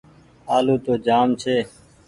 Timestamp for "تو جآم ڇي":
0.85-1.55